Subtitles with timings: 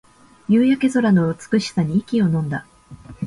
[0.49, 2.65] 夕焼け空の美しさに息をのんだ